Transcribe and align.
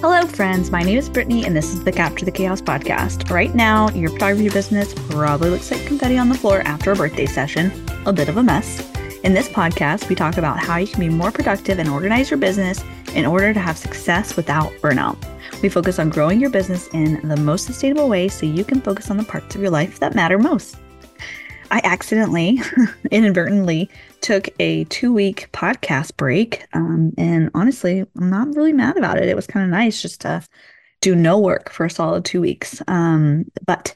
Hello, 0.00 0.24
friends. 0.28 0.70
My 0.70 0.84
name 0.84 0.96
is 0.96 1.08
Brittnie, 1.08 1.44
and 1.44 1.56
this 1.56 1.74
is 1.74 1.82
the 1.82 1.90
Capture 1.90 2.24
the 2.24 2.30
Chaos 2.30 2.62
podcast. 2.62 3.28
Right 3.30 3.52
now, 3.52 3.88
your 3.90 4.10
photography 4.10 4.48
business 4.48 4.94
probably 4.94 5.50
looks 5.50 5.72
like 5.72 5.84
confetti 5.86 6.16
on 6.16 6.28
the 6.28 6.36
floor 6.36 6.60
after 6.60 6.92
a 6.92 6.94
birthday 6.94 7.26
session, 7.26 7.72
a 8.06 8.12
bit 8.12 8.28
of 8.28 8.36
a 8.36 8.42
mess. 8.44 8.88
In 9.24 9.34
this 9.34 9.48
podcast, 9.48 10.08
we 10.08 10.14
talk 10.14 10.36
about 10.36 10.60
how 10.60 10.76
you 10.76 10.86
can 10.86 11.00
be 11.00 11.08
more 11.08 11.32
productive 11.32 11.80
and 11.80 11.88
organize 11.88 12.30
your 12.30 12.38
business 12.38 12.80
in 13.16 13.26
order 13.26 13.52
to 13.52 13.58
have 13.58 13.76
success 13.76 14.36
without 14.36 14.70
burnout. 14.74 15.18
We 15.62 15.68
focus 15.68 15.98
on 15.98 16.10
growing 16.10 16.38
your 16.38 16.50
business 16.50 16.86
in 16.92 17.26
the 17.26 17.36
most 17.36 17.66
sustainable 17.66 18.08
way 18.08 18.28
so 18.28 18.46
you 18.46 18.64
can 18.64 18.80
focus 18.80 19.10
on 19.10 19.16
the 19.16 19.24
parts 19.24 19.56
of 19.56 19.60
your 19.60 19.70
life 19.70 19.98
that 19.98 20.14
matter 20.14 20.38
most. 20.38 20.76
I 21.72 21.80
accidentally, 21.82 22.60
inadvertently, 23.10 23.90
took 24.28 24.50
a 24.60 24.84
two 24.84 25.10
week 25.10 25.48
podcast 25.52 26.14
break. 26.18 26.66
Um, 26.74 27.12
and 27.16 27.50
honestly, 27.54 28.00
I'm 28.00 28.28
not 28.28 28.54
really 28.54 28.74
mad 28.74 28.98
about 28.98 29.16
it. 29.16 29.26
It 29.26 29.34
was 29.34 29.46
kind 29.46 29.64
of 29.64 29.70
nice 29.70 30.02
just 30.02 30.20
to 30.20 30.44
do 31.00 31.16
no 31.16 31.38
work 31.38 31.70
for 31.70 31.86
a 31.86 31.90
solid 31.90 32.26
two 32.26 32.42
weeks. 32.42 32.82
Um, 32.88 33.46
but 33.64 33.94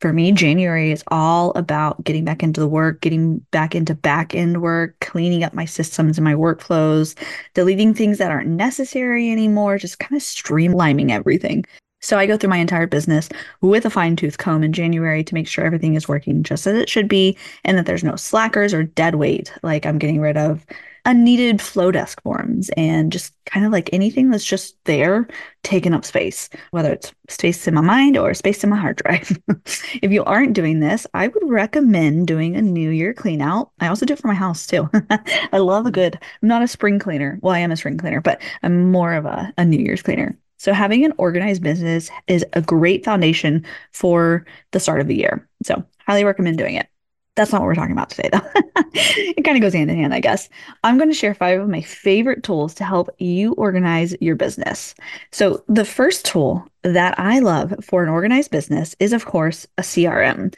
for 0.00 0.12
me, 0.12 0.32
January 0.32 0.90
is 0.90 1.04
all 1.06 1.52
about 1.52 2.02
getting 2.02 2.24
back 2.24 2.42
into 2.42 2.60
the 2.60 2.66
work, 2.66 3.00
getting 3.00 3.38
back 3.52 3.76
into 3.76 3.94
back 3.94 4.34
end 4.34 4.60
work, 4.60 4.98
cleaning 4.98 5.44
up 5.44 5.54
my 5.54 5.66
systems 5.66 6.18
and 6.18 6.24
my 6.24 6.34
workflows, 6.34 7.16
deleting 7.54 7.94
things 7.94 8.18
that 8.18 8.32
aren't 8.32 8.48
necessary 8.48 9.30
anymore, 9.30 9.78
just 9.78 10.00
kind 10.00 10.16
of 10.16 10.22
streamlining 10.22 11.12
everything. 11.12 11.64
So 12.00 12.18
I 12.18 12.26
go 12.26 12.36
through 12.36 12.50
my 12.50 12.56
entire 12.56 12.86
business 12.86 13.28
with 13.60 13.84
a 13.84 13.90
fine 13.90 14.16
tooth 14.16 14.38
comb 14.38 14.62
in 14.62 14.72
January 14.72 15.22
to 15.24 15.34
make 15.34 15.46
sure 15.46 15.64
everything 15.64 15.94
is 15.94 16.08
working 16.08 16.42
just 16.42 16.66
as 16.66 16.76
it 16.76 16.88
should 16.88 17.08
be 17.08 17.36
and 17.64 17.76
that 17.76 17.86
there's 17.86 18.04
no 18.04 18.16
slackers 18.16 18.72
or 18.72 18.84
dead 18.84 19.16
weight. 19.16 19.52
Like 19.62 19.86
I'm 19.86 19.98
getting 19.98 20.20
rid 20.20 20.36
of 20.36 20.64
unneeded 21.04 21.58
Flodesk 21.58 22.22
forms 22.22 22.70
and 22.76 23.12
just 23.12 23.34
kind 23.46 23.64
of 23.64 23.72
like 23.72 23.90
anything 23.92 24.30
that's 24.30 24.44
just 24.44 24.76
there 24.84 25.26
taking 25.62 25.94
up 25.94 26.04
space, 26.04 26.48
whether 26.70 26.92
it's 26.92 27.12
space 27.28 27.66
in 27.66 27.74
my 27.74 27.80
mind 27.80 28.16
or 28.16 28.34
space 28.34 28.62
in 28.62 28.70
my 28.70 28.76
hard 28.76 28.96
drive. 28.96 29.38
if 30.02 30.10
you 30.10 30.24
aren't 30.24 30.52
doing 30.52 30.80
this, 30.80 31.06
I 31.14 31.28
would 31.28 31.48
recommend 31.48 32.26
doing 32.26 32.56
a 32.56 32.62
New 32.62 32.90
Year 32.90 33.14
clean 33.14 33.40
out. 33.40 33.70
I 33.80 33.88
also 33.88 34.06
do 34.06 34.14
it 34.14 34.18
for 34.18 34.28
my 34.28 34.34
house 34.34 34.66
too. 34.66 34.88
I 35.52 35.58
love 35.58 35.86
a 35.86 35.90
good, 35.90 36.18
I'm 36.42 36.48
not 36.48 36.62
a 36.62 36.68
spring 36.68 36.98
cleaner. 36.98 37.38
Well, 37.42 37.54
I 37.54 37.60
am 37.60 37.72
a 37.72 37.76
spring 37.76 37.98
cleaner, 37.98 38.20
but 38.20 38.40
I'm 38.62 38.90
more 38.90 39.14
of 39.14 39.24
a, 39.26 39.52
a 39.56 39.64
New 39.64 39.78
Year's 39.78 40.02
cleaner. 40.02 40.36
So 40.60 40.74
having 40.74 41.06
an 41.06 41.14
organized 41.16 41.62
business 41.62 42.10
is 42.26 42.44
a 42.52 42.60
great 42.60 43.02
foundation 43.02 43.64
for 43.92 44.44
the 44.72 44.78
start 44.78 45.00
of 45.00 45.06
the 45.06 45.16
year. 45.16 45.48
So 45.62 45.82
highly 46.06 46.22
recommend 46.22 46.58
doing 46.58 46.74
it. 46.74 46.86
That's 47.34 47.50
not 47.50 47.62
what 47.62 47.68
we're 47.68 47.76
talking 47.76 47.92
about 47.92 48.10
today, 48.10 48.28
though. 48.30 48.42
it 48.92 49.42
kind 49.42 49.56
of 49.56 49.62
goes 49.62 49.72
hand 49.72 49.90
in 49.90 49.96
hand, 49.96 50.12
I 50.12 50.20
guess. 50.20 50.50
I'm 50.84 50.98
going 50.98 51.08
to 51.08 51.16
share 51.16 51.32
five 51.32 51.58
of 51.60 51.70
my 51.70 51.80
favorite 51.80 52.42
tools 52.42 52.74
to 52.74 52.84
help 52.84 53.08
you 53.18 53.54
organize 53.54 54.14
your 54.20 54.36
business. 54.36 54.94
So, 55.32 55.64
the 55.66 55.86
first 55.86 56.26
tool 56.26 56.66
that 56.82 57.18
I 57.18 57.38
love 57.38 57.74
for 57.82 58.02
an 58.02 58.10
organized 58.10 58.50
business 58.50 58.94
is, 59.00 59.14
of 59.14 59.24
course, 59.24 59.66
a 59.78 59.82
CRM. 59.82 60.54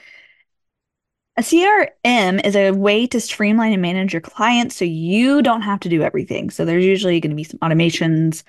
A 1.37 1.43
CRM 1.43 2.45
is 2.45 2.57
a 2.57 2.73
way 2.73 3.07
to 3.07 3.21
streamline 3.21 3.73
and 3.73 3.83
manage 3.83 4.13
your 4.13 4.21
clients 4.21 4.75
so 4.75 4.85
you 4.85 5.43
don't 5.43 5.63
have 5.63 5.79
to 5.81 5.89
do 5.89 6.03
everything. 6.03 6.51
So, 6.51 6.65
there's 6.65 6.85
usually 6.85 7.21
going 7.21 7.31
to 7.31 7.37
be 7.37 7.45
some 7.45 7.61
automations, 7.61 8.43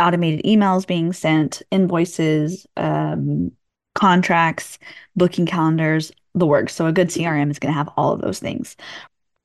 automated 0.00 0.44
emails 0.44 0.86
being 0.86 1.12
sent, 1.12 1.62
invoices, 1.70 2.66
um, 2.76 3.52
contracts, 3.94 4.78
booking 5.16 5.46
calendars, 5.46 6.12
the 6.34 6.46
works. 6.46 6.74
So 6.74 6.86
a 6.86 6.92
good 6.92 7.08
CRM 7.08 7.50
is 7.50 7.58
going 7.58 7.72
to 7.72 7.78
have 7.78 7.90
all 7.96 8.12
of 8.12 8.20
those 8.20 8.38
things. 8.38 8.76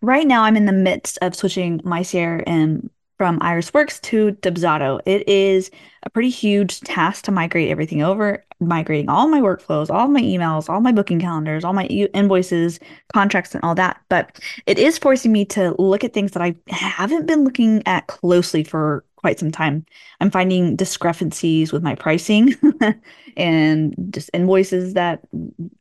Right 0.01 0.27
now, 0.27 0.43
I'm 0.43 0.57
in 0.57 0.65
the 0.65 0.71
midst 0.71 1.17
of 1.21 1.35
switching 1.35 1.81
my 1.83 2.01
CRM 2.01 2.89
from 3.17 3.39
IrisWorks 3.39 4.01
to 4.01 4.33
Dubsado. 4.41 4.99
It 5.05 5.27
is 5.27 5.71
a 6.03 6.09
pretty 6.09 6.29
huge 6.29 6.81
task 6.81 7.25
to 7.25 7.31
migrate 7.31 7.69
everything 7.69 8.01
over, 8.01 8.43
migrating 8.59 9.09
all 9.09 9.27
my 9.27 9.39
workflows, 9.39 9.89
all 9.89 10.07
my 10.07 10.21
emails, 10.21 10.69
all 10.69 10.81
my 10.81 10.91
booking 10.91 11.19
calendars, 11.19 11.63
all 11.63 11.73
my 11.73 11.85
invoices, 11.85 12.79
contracts, 13.13 13.55
and 13.55 13.63
all 13.63 13.75
that. 13.75 13.99
But 14.09 14.39
it 14.65 14.77
is 14.77 14.97
forcing 14.97 15.31
me 15.31 15.45
to 15.45 15.75
look 15.79 16.03
at 16.03 16.13
things 16.13 16.31
that 16.31 16.43
I 16.43 16.55
haven't 16.67 17.25
been 17.25 17.43
looking 17.43 17.81
at 17.85 18.07
closely 18.07 18.63
for 18.63 19.05
quite 19.25 19.39
some 19.39 19.49
time. 19.49 19.83
I'm 20.21 20.29
finding 20.29 20.75
discrepancies 20.75 21.73
with 21.73 21.81
my 21.81 21.95
pricing 21.95 22.53
and 23.37 23.95
just 24.11 24.29
invoices 24.35 24.93
that 24.93 25.21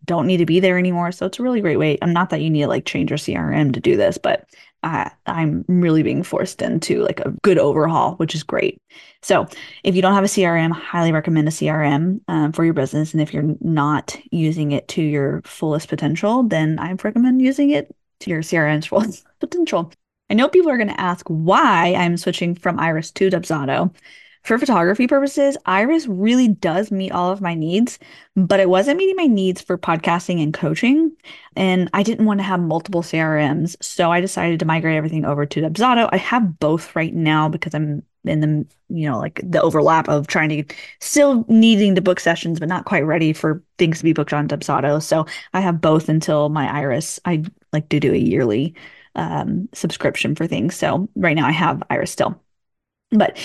don't 0.07 0.27
need 0.27 0.39
to 0.39 0.47
be 0.47 0.61
there 0.61 0.79
anymore. 0.79 1.13
So 1.13 1.27
it's 1.27 1.39
a 1.39 1.43
really 1.43 1.61
great 1.61 1.77
way. 1.77 1.99
I'm 2.01 2.15
not 2.15 2.31
that 2.31 2.41
you 2.41 2.49
need 2.49 2.63
to 2.63 2.69
like 2.69 2.87
change 2.87 3.11
your 3.11 3.19
CRM 3.19 3.75
to 3.75 3.81
do 3.81 3.99
this, 3.99 4.17
but 4.17 4.49
uh, 4.83 5.11
I'm 5.27 5.67
really 5.69 6.03
being 6.03 6.23
forced 6.23 6.63
into 6.63 7.03
like 7.03 7.21
a 7.21 7.35
good 7.43 7.59
overhaul, 7.59 8.15
which 8.15 8.35
is 8.35 8.43
great. 8.43 8.79
So 9.21 9.47
if 9.83 9.95
you 9.95 10.01
don't 10.01 10.15
have 10.15 10.25
a 10.25 10.27
CRM, 10.27 10.73
highly 10.73 11.13
recommend 11.13 11.47
a 11.47 11.51
CRM 11.51 12.23
um, 12.29 12.53
for 12.53 12.65
your 12.65 12.73
business. 12.73 13.13
And 13.13 13.21
if 13.21 13.35
you're 13.35 13.57
not 13.61 14.17
using 14.31 14.73
it 14.73 14.89
to 14.89 15.03
your 15.03 15.43
fullest 15.45 15.91
potential, 15.91 16.45
then 16.45 16.79
I 16.79 16.93
recommend 16.93 17.43
using 17.43 17.73
it 17.73 17.95
to 18.21 18.31
your 18.31 18.41
CRM's 18.41 18.87
fullest 18.93 19.27
potential. 19.39 19.93
I 20.31 20.35
know 20.35 20.49
people 20.49 20.71
are 20.71 20.77
going 20.79 20.89
to 20.89 21.01
ask 21.01 21.27
why 21.29 21.95
I'm 21.95 22.17
switching 22.17 22.55
from 22.55 22.81
Iris 22.81 23.11
to 23.13 23.31
Dubsado. 23.31 23.95
For 24.43 24.59
photography 24.59 25.07
purposes, 25.07 25.57
Iris 25.65 26.07
really 26.07 26.49
does 26.49 26.91
meet 26.91 27.13
all 27.13 27.33
of 27.33 27.41
my 27.41 27.55
needs, 27.55 27.99
but 28.37 28.61
it 28.61 28.69
wasn't 28.69 28.99
meeting 28.99 29.17
my 29.17 29.27
needs 29.27 29.63
for 29.63 29.79
podcasting 29.79 30.43
and 30.43 30.53
coaching. 30.53 31.13
And 31.57 31.89
I 31.95 32.03
didn't 32.03 32.27
want 32.27 32.41
to 32.41 32.45
have 32.45 32.61
multiple 32.61 33.03
CRMs. 33.03 33.75
So 33.83 34.13
I 34.13 34.21
decided 34.21 34.59
to 34.61 34.67
migrate 34.67 34.97
everything 34.97 35.25
over 35.25 35.47
to 35.47 35.61
Dubsado. 35.63 36.11
I 36.13 36.19
have 36.19 36.59
both 36.59 36.95
right 36.95 37.15
now 37.15 37.49
because 37.49 37.75
I'm 37.75 38.03
in 38.25 38.41
the, 38.41 38.67
you 38.91 39.09
know, 39.09 39.19
like 39.19 39.41
the 39.43 39.63
overlap 39.63 40.11
of 40.11 40.27
trying 40.27 40.51
to 40.51 40.75
still 41.01 41.47
needing 41.49 41.95
to 41.95 42.03
book 42.03 42.21
sessions, 42.21 42.61
but 42.61 42.69
not 42.69 42.85
quite 42.85 43.07
ready 43.07 43.33
for 43.33 43.63
things 43.79 43.99
to 43.99 44.05
be 44.05 44.13
booked 44.13 44.35
on 44.35 44.49
Dubsado. 44.49 45.03
So 45.03 45.25
I 45.55 45.61
have 45.61 45.81
both 45.81 46.11
until 46.11 46.51
my 46.51 46.71
Iris. 46.71 47.19
I 47.25 47.45
like 47.73 47.89
to 47.91 48.01
do 48.01 48.13
a 48.13 48.19
yearly 48.19 48.75
um, 49.15 49.69
subscription 49.73 50.35
for 50.35 50.47
things. 50.47 50.75
So 50.77 51.09
right 51.17 51.37
now 51.37 51.47
I 51.47 51.53
have 51.53 51.83
Iris 51.91 52.11
still. 52.11 52.41
But 53.11 53.39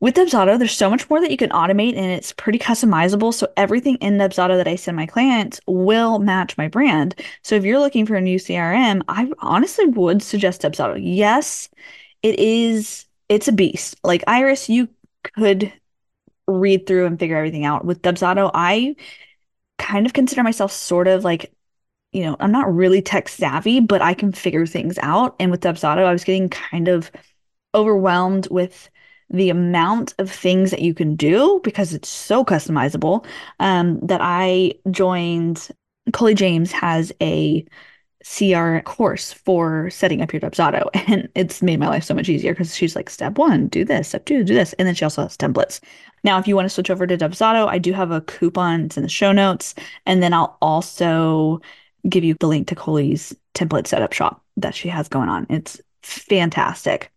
with 0.00 0.16
Dubsado, 0.16 0.58
there's 0.58 0.76
so 0.76 0.90
much 0.90 1.08
more 1.08 1.20
that 1.20 1.30
you 1.30 1.36
can 1.38 1.50
automate 1.50 1.96
and 1.96 2.10
it's 2.10 2.32
pretty 2.32 2.58
customizable. 2.58 3.32
So 3.32 3.48
everything 3.56 3.96
in 3.96 4.18
Dubsado 4.18 4.56
that 4.56 4.68
I 4.68 4.76
send 4.76 4.96
my 4.96 5.06
clients 5.06 5.60
will 5.66 6.18
match 6.18 6.58
my 6.58 6.68
brand. 6.68 7.14
So 7.42 7.54
if 7.54 7.64
you're 7.64 7.78
looking 7.78 8.04
for 8.04 8.14
a 8.14 8.20
new 8.20 8.38
CRM, 8.38 9.02
I 9.08 9.30
honestly 9.38 9.86
would 9.86 10.22
suggest 10.22 10.60
Dubsado. 10.60 10.98
Yes, 11.00 11.70
it 12.22 12.38
is, 12.38 13.06
it's 13.30 13.48
a 13.48 13.52
beast. 13.52 13.96
Like 14.04 14.24
Iris, 14.26 14.68
you 14.68 14.88
could 15.22 15.72
read 16.46 16.86
through 16.86 17.06
and 17.06 17.18
figure 17.18 17.38
everything 17.38 17.64
out. 17.64 17.86
With 17.86 18.02
Dubsado, 18.02 18.50
I 18.52 18.96
kind 19.78 20.04
of 20.04 20.12
consider 20.12 20.42
myself 20.42 20.70
sort 20.70 21.08
of 21.08 21.24
like 21.24 21.53
you 22.14 22.22
know, 22.22 22.36
I'm 22.38 22.52
not 22.52 22.72
really 22.72 23.02
tech 23.02 23.28
savvy, 23.28 23.80
but 23.80 24.00
I 24.00 24.14
can 24.14 24.32
figure 24.32 24.66
things 24.66 24.98
out. 25.02 25.34
And 25.40 25.50
with 25.50 25.60
Dubsado, 25.60 26.04
I 26.06 26.12
was 26.12 26.24
getting 26.24 26.48
kind 26.48 26.86
of 26.86 27.10
overwhelmed 27.74 28.46
with 28.50 28.88
the 29.30 29.50
amount 29.50 30.14
of 30.18 30.30
things 30.30 30.70
that 30.70 30.80
you 30.80 30.94
can 30.94 31.16
do 31.16 31.60
because 31.64 31.92
it's 31.92 32.08
so 32.08 32.44
customizable 32.44 33.26
um, 33.58 33.98
that 34.00 34.20
I 34.22 34.74
joined. 34.90 35.68
Coley 36.12 36.34
James 36.34 36.70
has 36.70 37.12
a 37.20 37.64
CR 38.24 38.78
course 38.80 39.32
for 39.32 39.90
setting 39.90 40.22
up 40.22 40.32
your 40.32 40.40
Dubsado, 40.40 40.88
and 41.08 41.28
it's 41.34 41.62
made 41.62 41.80
my 41.80 41.88
life 41.88 42.04
so 42.04 42.14
much 42.14 42.28
easier 42.28 42.52
because 42.52 42.76
she's 42.76 42.94
like, 42.94 43.10
step 43.10 43.38
one, 43.38 43.66
do 43.68 43.84
this, 43.84 44.08
step 44.08 44.24
two, 44.24 44.44
do 44.44 44.54
this, 44.54 44.72
and 44.74 44.86
then 44.86 44.94
she 44.94 45.04
also 45.04 45.22
has 45.22 45.36
templates. 45.36 45.80
Now, 46.22 46.38
if 46.38 46.46
you 46.46 46.54
want 46.54 46.66
to 46.66 46.70
switch 46.70 46.90
over 46.90 47.06
to 47.06 47.18
Dubsado, 47.18 47.66
I 47.66 47.78
do 47.78 47.92
have 47.92 48.12
a 48.12 48.22
coupon. 48.22 48.84
It's 48.84 48.96
in 48.96 49.02
the 49.02 49.08
show 49.08 49.32
notes, 49.32 49.74
and 50.06 50.22
then 50.22 50.32
I'll 50.32 50.56
also 50.62 51.60
give 52.08 52.24
you 52.24 52.34
the 52.34 52.46
link 52.46 52.68
to 52.68 52.74
Coley's 52.74 53.34
template 53.54 53.86
setup 53.86 54.12
shop 54.12 54.42
that 54.56 54.74
she 54.74 54.88
has 54.88 55.08
going 55.08 55.28
on. 55.28 55.46
It's 55.48 55.80
fantastic. 56.02 57.10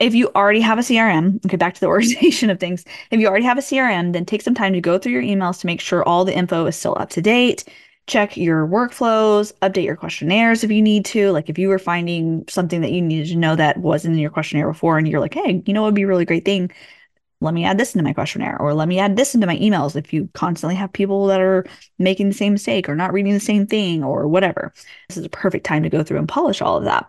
If 0.00 0.14
you 0.14 0.30
already 0.34 0.60
have 0.60 0.78
a 0.78 0.82
CRM, 0.82 1.44
okay, 1.46 1.56
back 1.56 1.74
to 1.74 1.80
the 1.80 1.86
organization 1.94 2.50
of 2.50 2.60
things. 2.60 2.84
If 3.10 3.20
you 3.20 3.26
already 3.28 3.44
have 3.44 3.58
a 3.58 3.62
CRM, 3.62 4.12
then 4.12 4.24
take 4.24 4.42
some 4.42 4.54
time 4.54 4.72
to 4.72 4.80
go 4.80 4.98
through 4.98 5.12
your 5.12 5.22
emails 5.22 5.60
to 5.60 5.66
make 5.66 5.80
sure 5.80 6.02
all 6.02 6.24
the 6.24 6.36
info 6.36 6.66
is 6.66 6.76
still 6.76 6.96
up 6.98 7.10
to 7.10 7.22
date. 7.22 7.64
Check 8.06 8.36
your 8.36 8.66
workflows, 8.66 9.52
update 9.62 9.84
your 9.84 9.96
questionnaires 9.96 10.62
if 10.62 10.70
you 10.70 10.82
need 10.82 11.06
to. 11.06 11.30
Like 11.30 11.48
if 11.48 11.58
you 11.58 11.68
were 11.68 11.78
finding 11.78 12.44
something 12.48 12.82
that 12.82 12.92
you 12.92 13.00
needed 13.00 13.28
to 13.28 13.36
know 13.36 13.56
that 13.56 13.78
wasn't 13.78 14.14
in 14.14 14.20
your 14.20 14.30
questionnaire 14.30 14.68
before, 14.68 14.98
and 14.98 15.08
you're 15.08 15.20
like, 15.20 15.32
hey, 15.32 15.62
you 15.64 15.72
know, 15.72 15.82
it 15.82 15.86
would 15.86 15.94
be 15.94 16.02
a 16.02 16.06
really 16.06 16.26
great 16.26 16.44
thing 16.44 16.70
let 17.44 17.54
me 17.54 17.64
add 17.64 17.78
this 17.78 17.94
into 17.94 18.04
my 18.04 18.12
questionnaire 18.12 18.60
or 18.60 18.74
let 18.74 18.88
me 18.88 18.98
add 18.98 19.16
this 19.16 19.34
into 19.34 19.46
my 19.46 19.56
emails 19.58 19.96
if 19.96 20.12
you 20.12 20.28
constantly 20.34 20.74
have 20.74 20.92
people 20.92 21.26
that 21.26 21.40
are 21.40 21.64
making 21.98 22.28
the 22.28 22.34
same 22.34 22.54
mistake 22.54 22.88
or 22.88 22.96
not 22.96 23.12
reading 23.12 23.32
the 23.34 23.40
same 23.40 23.66
thing 23.66 24.02
or 24.02 24.26
whatever. 24.26 24.72
This 25.08 25.18
is 25.18 25.24
a 25.24 25.30
perfect 25.30 25.64
time 25.66 25.82
to 25.84 25.90
go 25.90 26.02
through 26.02 26.18
and 26.18 26.28
polish 26.28 26.60
all 26.62 26.76
of 26.76 26.84
that. 26.84 27.08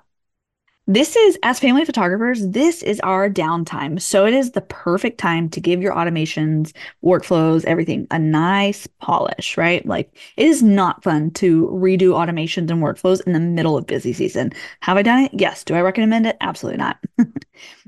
This 0.87 1.15
is, 1.15 1.35
as 1.41 1.59
family 1.59 1.83
photographers, 1.83 2.47
this 2.47 2.83
is 2.83 2.99
our 2.99 3.27
downtime. 3.27 3.99
So 3.99 4.27
it 4.27 4.35
is 4.35 4.51
the 4.51 4.61
perfect 4.61 5.17
time 5.17 5.49
to 5.49 5.59
give 5.59 5.81
your 5.81 5.95
automations, 5.95 6.73
workflows, 7.03 7.65
everything 7.65 8.05
a 8.11 8.19
nice 8.19 8.85
polish, 9.01 9.57
right? 9.57 9.83
Like 9.83 10.15
it 10.37 10.45
is 10.45 10.61
not 10.61 11.03
fun 11.03 11.31
to 11.31 11.67
redo 11.69 12.11
automations 12.11 12.69
and 12.69 12.83
workflows 12.83 13.25
in 13.25 13.33
the 13.33 13.39
middle 13.39 13.75
of 13.75 13.87
busy 13.87 14.13
season. 14.13 14.51
Have 14.81 14.97
I 14.97 15.01
done 15.01 15.23
it? 15.23 15.31
Yes. 15.33 15.63
Do 15.63 15.73
I 15.73 15.81
recommend 15.81 16.27
it? 16.27 16.37
Absolutely 16.39 16.77
not. 16.77 16.99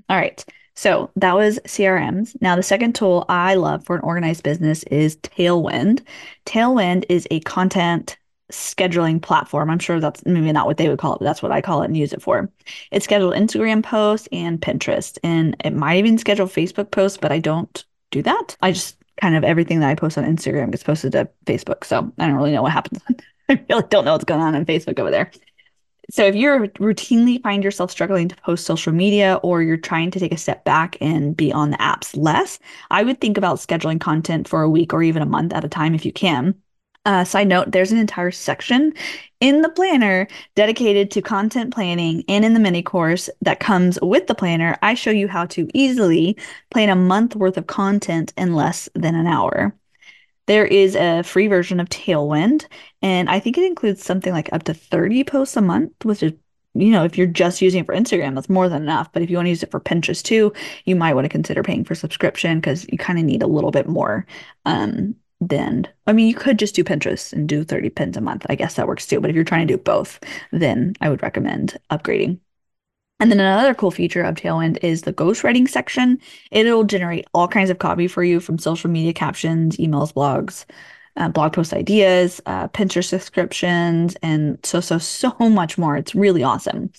All 0.10 0.18
right. 0.18 0.44
So 0.78 1.10
that 1.16 1.36
was 1.36 1.58
CRMs. 1.66 2.40
Now, 2.40 2.56
the 2.56 2.62
second 2.62 2.94
tool 2.94 3.26
I 3.28 3.56
love 3.56 3.84
for 3.84 3.96
an 3.96 4.04
organized 4.04 4.44
business 4.44 4.84
is 4.84 5.18
Tailwind. 5.18 6.04
Tailwind 6.46 7.04
is 7.10 7.28
a 7.32 7.40
content 7.40 8.16
scheduling 8.52 9.20
platform. 9.20 9.72
I'm 9.72 9.80
sure 9.80 10.00
that's 10.00 10.24
maybe 10.24 10.52
not 10.52 10.68
what 10.68 10.78
they 10.78 10.88
would 10.88 11.00
call 11.00 11.16
it, 11.16 11.20
but 11.20 11.26
that's 11.26 11.42
what 11.42 11.52
I 11.52 11.62
call 11.62 11.82
it 11.82 11.86
and 11.86 11.98
use 11.98 12.14
it 12.14 12.22
for. 12.22 12.48
It 12.92 13.02
schedules 13.02 13.34
Instagram 13.34 13.82
posts 13.82 14.28
and 14.32 14.62
Pinterest, 14.62 15.18
and 15.24 15.56
it 15.66 15.74
might 15.74 15.98
even 15.98 16.20
schedule 16.20 16.46
Facebook 16.46 16.92
posts, 16.92 17.18
but 17.20 17.32
I 17.32 17.40
don't 17.40 17.84
do 18.12 18.22
that. 18.22 18.56
I 18.62 18.72
just 18.72 18.98
kind 19.20 19.36
of 19.36 19.44
everything 19.44 19.80
that 19.80 19.90
I 19.90 19.96
post 19.96 20.16
on 20.16 20.26
Instagram 20.26 20.70
gets 20.70 20.84
posted 20.84 21.14
to 21.14 21.28
Facebook. 21.48 21.86
So 21.86 22.14
I 22.20 22.28
don't 22.28 22.36
really 22.36 22.52
know 22.52 22.62
what 22.62 22.72
happens. 22.72 23.02
I 23.50 23.60
really 23.68 23.84
don't 23.90 24.06
know 24.06 24.12
what's 24.12 24.26
going 24.26 24.42
on 24.42 24.54
on 24.54 24.64
Facebook 24.66 25.00
over 25.00 25.10
there. 25.10 25.32
So 26.10 26.24
if 26.24 26.36
you're 26.36 26.68
routinely 26.68 27.42
find 27.44 27.64
yourself 27.64 27.92
struggling 27.92 28.30
to 28.30 28.36
post 28.38 28.66
social 28.66 28.94
media 28.94 29.40
or 29.44 29.62
you're 29.62 29.76
trying 29.76 30.10
to 30.12 30.20
take 30.20 30.32
a 30.32 30.38
step 30.38 30.64
back 30.64 30.96
and 31.02 31.36
be 31.36 31.52
on 31.52 31.72
the 31.72 31.78
apps 31.78 32.16
less, 32.16 32.60
I 32.90 33.04
would 33.04 33.20
think 33.20 33.38
about 33.38 33.58
scheduling 33.58 34.00
content 34.00 34.48
for 34.48 34.62
a 34.62 34.70
week 34.70 34.94
or 34.94 35.04
even 35.04 35.22
a 35.22 35.26
month 35.26 35.54
at 35.54 35.66
a 35.66 35.70
time 35.70 35.94
if 35.94 36.06
you 36.06 36.14
can. 36.14 36.56
Uh, 37.06 37.24
side 37.24 37.48
note, 37.48 37.72
there's 37.72 37.92
an 37.92 37.98
entire 37.98 38.32
section 38.32 38.94
in 39.40 39.62
the 39.62 39.70
planner 39.70 40.28
dedicated 40.56 41.12
to 41.12 41.22
content 41.22 41.74
planning 41.74 42.24
and 42.28 42.44
in 42.44 42.54
the 42.54 42.60
mini 42.60 42.82
course 42.84 43.30
that 43.42 43.60
comes 43.60 44.00
with 44.02 44.28
the 44.28 44.36
planner, 44.36 44.78
I 44.82 44.94
show 44.94 45.12
you 45.12 45.28
how 45.28 45.46
to 45.48 45.70
easily 45.74 46.38
plan 46.70 46.90
a 46.90 46.96
month 46.96 47.36
worth 47.36 47.58
of 47.58 47.68
content 47.68 48.34
in 48.38 48.56
less 48.56 48.90
than 48.94 49.16
an 49.16 49.28
hour. 49.28 49.74
There 50.48 50.66
is 50.66 50.96
a 50.96 51.24
free 51.24 51.48
version 51.48 51.80
of 51.80 51.90
Tailwind, 51.90 52.66
and 53.02 53.30
I 53.30 53.40
think 53.40 53.58
it 53.58 53.66
includes 53.66 54.04
something 54.04 54.32
like 54.34 54.52
up 54.54 54.64
to 54.64 54.74
30 54.74 55.24
posts 55.26 55.58
a 55.58 55.62
month, 55.62 55.92
which 56.04 56.24
is, 56.24 56.34
you 56.74 56.90
know, 56.90 57.04
if 57.04 57.18
you're 57.18 57.28
just 57.28 57.62
using 57.62 57.82
it 57.82 57.86
for 57.86 57.96
Instagram, 57.96 58.36
that's 58.36 58.50
more 58.50 58.70
than 58.70 58.82
enough. 58.82 59.12
But 59.12 59.22
if 59.24 59.30
you 59.30 59.36
want 59.36 59.48
to 59.48 59.52
use 59.52 59.64
it 59.64 59.72
for 59.72 59.82
Pinterest 59.82 60.24
too, 60.24 60.54
you 60.86 60.96
might 60.96 61.14
want 61.16 61.26
to 61.26 61.30
consider 61.30 61.64
paying 61.64 61.84
for 61.84 61.96
subscription 61.96 62.60
because 62.60 62.86
you 62.90 62.98
kind 62.98 63.20
of 63.20 63.26
need 63.26 63.44
a 63.44 63.48
little 63.48 63.72
bit 63.72 63.88
more 63.90 64.26
um, 64.66 65.16
than, 65.42 65.88
I 66.08 66.14
mean, 66.14 66.28
you 66.28 66.36
could 66.36 66.58
just 66.60 66.76
do 66.76 66.84
Pinterest 66.84 67.34
and 67.34 67.48
do 67.50 67.64
30 67.64 67.90
pins 67.90 68.18
a 68.18 68.22
month. 68.22 68.46
I 68.50 68.56
guess 68.56 68.76
that 68.76 68.88
works 68.88 69.06
too. 69.06 69.20
But 69.20 69.30
if 69.30 69.36
you're 69.36 69.44
trying 69.44 69.68
to 69.68 69.74
do 69.76 69.84
both, 69.84 70.20
then 70.52 70.94
I 71.02 71.10
would 71.10 71.24
recommend 71.24 71.78
upgrading. 71.92 72.40
And 73.20 73.32
then 73.32 73.40
another 73.40 73.74
cool 73.74 73.90
feature 73.90 74.22
of 74.22 74.36
Tailwind 74.36 74.78
is 74.84 75.02
the 75.02 75.14
ghostwriting 75.14 75.68
section. 75.68 76.20
It'll 76.52 76.84
generate 76.84 77.26
all 77.34 77.48
kinds 77.48 77.72
of 77.72 77.80
copy 77.80 78.08
for 78.08 78.24
you 78.24 78.40
from 78.40 78.60
social 78.60 78.92
media 78.92 79.14
captions, 79.14 79.78
emails, 79.78 80.14
blogs, 80.14 80.66
uh, 81.16 81.30
blog 81.30 81.54
post 81.54 81.74
ideas, 81.74 82.40
uh, 82.46 82.68
Pinterest 82.68 83.08
subscriptions, 83.08 84.16
and 84.22 84.60
so, 84.64 84.80
so, 84.80 85.00
so 85.00 85.36
much 85.40 85.78
more. 85.78 85.98
It's 85.98 86.14
really 86.14 86.44
awesome. 86.44 86.92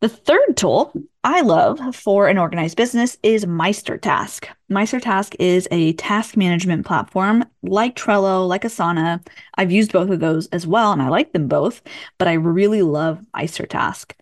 The 0.00 0.08
third 0.08 0.56
tool 0.56 0.92
I 1.22 1.40
love 1.40 1.94
for 1.94 2.26
an 2.26 2.36
organized 2.36 2.76
business 2.76 3.16
is 3.22 3.46
MeisterTask. 3.46 4.48
MeisterTask 4.70 5.36
is 5.38 5.68
a 5.70 5.92
task 5.94 6.36
management 6.36 6.84
platform 6.84 7.44
like 7.62 7.94
Trello, 7.94 8.46
like 8.46 8.64
Asana. 8.64 9.24
I've 9.54 9.72
used 9.72 9.92
both 9.92 10.10
of 10.10 10.20
those 10.20 10.48
as 10.48 10.66
well, 10.66 10.92
and 10.92 11.00
I 11.00 11.08
like 11.08 11.32
them 11.32 11.46
both, 11.46 11.80
but 12.18 12.26
I 12.28 12.34
really 12.34 12.82
love 12.82 13.24
MeisterTask. 13.34 14.12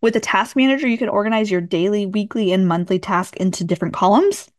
With 0.00 0.16
a 0.16 0.20
task 0.20 0.56
manager, 0.56 0.86
you 0.86 0.98
can 0.98 1.08
organize 1.08 1.50
your 1.50 1.60
daily, 1.60 2.06
weekly, 2.06 2.52
and 2.52 2.66
monthly 2.68 2.98
task 2.98 3.36
into 3.36 3.64
different 3.64 3.94
columns. 3.94 4.50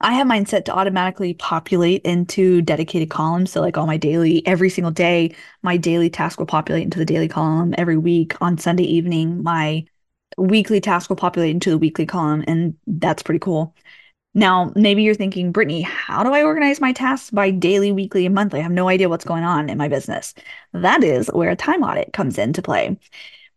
I 0.00 0.12
have 0.12 0.28
mine 0.28 0.46
set 0.46 0.64
to 0.66 0.72
automatically 0.72 1.34
populate 1.34 2.02
into 2.02 2.62
dedicated 2.62 3.10
columns. 3.10 3.50
So, 3.50 3.60
like 3.60 3.76
all 3.76 3.86
my 3.86 3.96
daily, 3.96 4.46
every 4.46 4.70
single 4.70 4.92
day, 4.92 5.34
my 5.62 5.76
daily 5.76 6.08
task 6.08 6.38
will 6.38 6.46
populate 6.46 6.84
into 6.84 6.98
the 6.98 7.04
daily 7.04 7.28
column. 7.28 7.74
Every 7.76 7.96
week 7.96 8.40
on 8.40 8.58
Sunday 8.58 8.84
evening, 8.84 9.42
my 9.42 9.84
weekly 10.36 10.80
task 10.80 11.08
will 11.08 11.16
populate 11.16 11.50
into 11.50 11.70
the 11.70 11.78
weekly 11.78 12.06
column. 12.06 12.44
And 12.46 12.76
that's 12.86 13.22
pretty 13.24 13.40
cool. 13.40 13.74
Now, 14.34 14.72
maybe 14.76 15.02
you're 15.02 15.14
thinking, 15.14 15.50
Brittnie, 15.50 15.82
how 15.82 16.22
do 16.22 16.32
I 16.32 16.44
organize 16.44 16.80
my 16.80 16.92
tasks 16.92 17.30
by 17.30 17.50
daily, 17.50 17.90
weekly, 17.90 18.24
and 18.24 18.34
monthly? 18.34 18.60
I 18.60 18.62
have 18.62 18.70
no 18.70 18.88
idea 18.88 19.08
what's 19.08 19.24
going 19.24 19.42
on 19.42 19.68
in 19.68 19.78
my 19.78 19.88
business. 19.88 20.32
That 20.72 21.02
is 21.02 21.28
where 21.28 21.50
a 21.50 21.56
time 21.56 21.82
audit 21.82 22.12
comes 22.12 22.38
into 22.38 22.62
play 22.62 22.98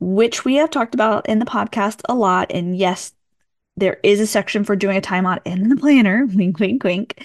which 0.02 0.44
we 0.44 0.56
have 0.56 0.70
talked 0.70 0.94
about 0.94 1.30
in 1.30 1.40
the 1.40 1.46
podcast 1.46 2.02
a 2.10 2.16
lot. 2.16 2.52
And 2.52 2.76
yes, 2.76 3.14
there 3.78 4.00
is 4.04 4.20
a 4.20 4.28
section 4.28 4.66
for 4.66 4.76
doing 4.76 4.98
a 4.98 5.02
time 5.02 5.26
audit 5.26 5.46
in 5.46 5.70
the 5.70 5.78
planner. 5.78 6.26
Wink, 6.36 6.60
wink, 6.60 6.84
wink. 6.84 7.24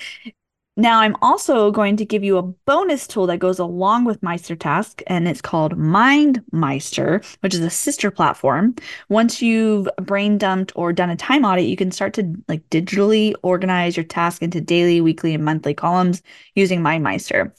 Now, 0.78 1.00
I'm 1.00 1.17
also 1.23 1.70
going 1.70 1.96
to 1.96 2.05
give 2.05 2.23
you 2.23 2.37
a 2.37 2.43
bonus 2.43 3.06
tool 3.06 3.26
that 3.28 3.38
goes 3.38 3.58
along 3.58 4.05
with 4.05 4.20
MeisterTask, 4.20 5.02
and 5.06 5.26
it's 5.26 5.40
called 5.40 5.75
MindMeister, 5.78 7.25
which 7.40 7.55
is 7.55 7.61
a 7.61 7.70
sister 7.70 8.11
platform. 8.11 8.75
Once 9.08 9.40
you've 9.40 9.88
brain 10.02 10.37
dumped 10.37 10.73
or 10.76 10.93
done 10.93 11.08
a 11.08 11.17
time 11.17 11.46
audit, 11.46 11.64
you 11.64 11.76
can 11.76 11.90
start 11.90 12.12
to 12.14 12.34
like 12.46 12.69
digitally 12.69 13.34
organize 13.43 13.96
your 13.96 14.05
task 14.05 14.43
into 14.43 14.61
daily, 14.61 15.00
weekly, 15.00 15.32
and 15.32 15.46
monthly 15.46 15.73
columns 15.73 16.23
using 16.55 16.82
MindMeister. 16.82 17.52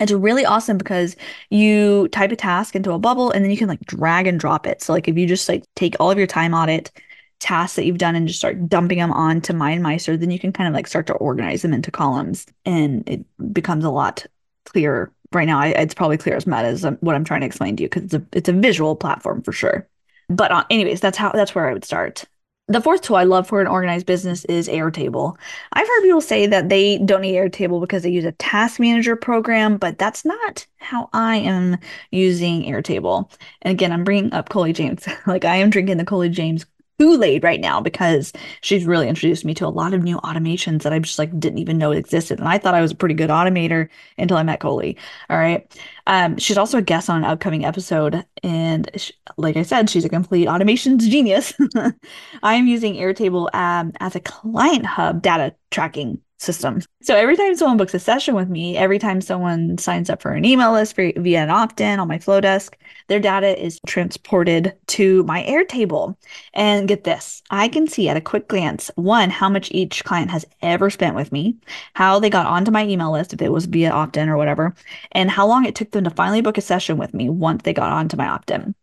It's 0.00 0.12
really 0.12 0.44
awesome 0.46 0.78
because 0.78 1.14
you 1.50 2.08
type 2.08 2.32
a 2.32 2.36
task 2.36 2.74
into 2.74 2.92
a 2.92 2.98
bubble 2.98 3.30
and 3.30 3.44
then 3.44 3.50
you 3.50 3.58
can 3.58 3.68
like 3.68 3.80
drag 3.82 4.26
and 4.26 4.40
drop 4.40 4.66
it. 4.66 4.82
So 4.82 4.92
like 4.92 5.08
if 5.08 5.16
you 5.16 5.26
just 5.26 5.48
like 5.48 5.62
take 5.76 5.94
all 6.00 6.10
of 6.10 6.18
your 6.18 6.26
time 6.26 6.54
audit 6.54 6.90
tasks 7.38 7.76
that 7.76 7.84
you've 7.84 7.98
done 7.98 8.16
and 8.16 8.26
just 8.26 8.38
start 8.38 8.68
dumping 8.68 8.98
them 8.98 9.12
onto 9.12 9.52
MindMeister, 9.52 10.18
then 10.18 10.30
you 10.30 10.38
can 10.38 10.52
kind 10.52 10.68
of 10.68 10.74
like 10.74 10.86
start 10.86 11.06
to 11.08 11.14
organize 11.14 11.62
them 11.62 11.74
into 11.74 11.90
columns 11.90 12.46
and 12.64 13.06
it 13.08 13.24
becomes 13.52 13.84
a 13.84 13.90
lot 13.90 14.26
clearer. 14.64 15.12
Right 15.32 15.46
now, 15.46 15.60
I, 15.60 15.68
it's 15.68 15.94
probably 15.94 16.16
clear 16.18 16.34
as 16.34 16.46
mud 16.46 16.64
as 16.64 16.84
um, 16.84 16.96
what 17.00 17.14
I'm 17.14 17.24
trying 17.24 17.40
to 17.40 17.46
explain 17.46 17.76
to 17.76 17.82
you 17.84 17.88
because 17.88 18.04
it's 18.04 18.14
a 18.14 18.26
it's 18.32 18.48
a 18.48 18.52
visual 18.52 18.96
platform 18.96 19.42
for 19.42 19.52
sure. 19.52 19.86
But 20.28 20.50
uh, 20.50 20.64
anyways, 20.70 21.00
that's 21.00 21.16
how 21.18 21.30
that's 21.30 21.54
where 21.54 21.68
I 21.68 21.72
would 21.72 21.84
start. 21.84 22.24
The 22.70 22.80
fourth 22.80 23.02
tool 23.02 23.16
I 23.16 23.24
love 23.24 23.48
for 23.48 23.60
an 23.60 23.66
organized 23.66 24.06
business 24.06 24.44
is 24.44 24.68
Airtable. 24.68 25.36
I've 25.72 25.88
heard 25.88 26.02
people 26.02 26.20
say 26.20 26.46
that 26.46 26.68
they 26.68 26.98
don't 26.98 27.22
need 27.22 27.34
Airtable 27.34 27.80
because 27.80 28.04
they 28.04 28.10
use 28.10 28.24
a 28.24 28.30
task 28.30 28.78
manager 28.78 29.16
program, 29.16 29.76
but 29.76 29.98
that's 29.98 30.24
not 30.24 30.68
how 30.76 31.10
I 31.12 31.38
am 31.38 31.78
using 32.12 32.62
Airtable. 32.62 33.28
And 33.62 33.72
again, 33.72 33.90
I'm 33.90 34.04
bringing 34.04 34.32
up 34.32 34.50
Coley 34.50 34.72
James. 34.72 35.04
like 35.26 35.44
I 35.44 35.56
am 35.56 35.70
drinking 35.70 35.96
the 35.96 36.04
Coley 36.04 36.28
James 36.28 36.64
Kool-Aid 37.00 37.42
right 37.42 37.62
now 37.62 37.80
because 37.80 38.30
she's 38.60 38.84
really 38.84 39.08
introduced 39.08 39.46
me 39.46 39.54
to 39.54 39.66
a 39.66 39.68
lot 39.68 39.94
of 39.94 40.02
new 40.02 40.18
automations 40.18 40.82
that 40.82 40.92
I 40.92 40.98
just 40.98 41.18
like 41.18 41.30
didn't 41.40 41.56
even 41.56 41.78
know 41.78 41.92
existed. 41.92 42.38
And 42.38 42.46
I 42.46 42.58
thought 42.58 42.74
I 42.74 42.82
was 42.82 42.90
a 42.90 42.94
pretty 42.94 43.14
good 43.14 43.30
automator 43.30 43.88
until 44.18 44.36
I 44.36 44.42
met 44.42 44.60
Coley. 44.60 44.98
All 45.30 45.38
right. 45.38 45.66
Um, 46.06 46.36
she's 46.36 46.58
also 46.58 46.76
a 46.76 46.82
guest 46.82 47.08
on 47.08 47.16
an 47.16 47.24
upcoming 47.24 47.64
episode. 47.64 48.22
And 48.42 48.90
she, 48.96 49.14
like 49.38 49.56
I 49.56 49.62
said, 49.62 49.88
she's 49.88 50.04
a 50.04 50.10
complete 50.10 50.46
automations 50.46 51.00
genius. 51.08 51.54
I 52.42 52.54
am 52.56 52.66
using 52.66 52.96
Airtable 52.96 53.48
um, 53.54 53.92
as 54.00 54.14
a 54.14 54.20
client 54.20 54.84
hub 54.84 55.22
data 55.22 55.54
tracking 55.70 56.20
system. 56.40 56.80
So 57.02 57.14
every 57.14 57.36
time 57.36 57.54
someone 57.54 57.76
books 57.76 57.94
a 57.94 57.98
session 57.98 58.34
with 58.34 58.48
me, 58.48 58.76
every 58.76 58.98
time 58.98 59.20
someone 59.20 59.76
signs 59.78 60.08
up 60.08 60.22
for 60.22 60.32
an 60.32 60.44
email 60.44 60.72
list 60.72 60.94
for, 60.94 61.12
via 61.16 61.42
an 61.42 61.50
opt-in 61.50 62.00
on 62.00 62.08
my 62.08 62.18
Flodesk, 62.18 62.74
their 63.08 63.20
data 63.20 63.62
is 63.62 63.78
transported 63.86 64.74
to 64.88 65.22
my 65.24 65.44
Airtable. 65.44 66.16
And 66.54 66.88
get 66.88 67.04
this, 67.04 67.42
I 67.50 67.68
can 67.68 67.86
see 67.86 68.08
at 68.08 68.16
a 68.16 68.22
quick 68.22 68.48
glance, 68.48 68.90
one, 68.94 69.30
how 69.30 69.48
much 69.48 69.70
each 69.70 70.02
client 70.04 70.30
has 70.30 70.46
ever 70.62 70.88
spent 70.88 71.14
with 71.14 71.30
me, 71.30 71.56
how 71.94 72.18
they 72.18 72.30
got 72.30 72.46
onto 72.46 72.70
my 72.70 72.86
email 72.86 73.12
list, 73.12 73.34
if 73.34 73.42
it 73.42 73.52
was 73.52 73.66
via 73.66 73.90
opt-in 73.90 74.28
or 74.28 74.36
whatever, 74.36 74.74
and 75.12 75.30
how 75.30 75.46
long 75.46 75.66
it 75.66 75.74
took 75.74 75.90
them 75.90 76.04
to 76.04 76.10
finally 76.10 76.40
book 76.40 76.58
a 76.58 76.62
session 76.62 76.96
with 76.96 77.12
me 77.12 77.28
once 77.28 77.62
they 77.62 77.74
got 77.74 77.92
onto 77.92 78.16
my 78.16 78.28
opt-in 78.28 78.74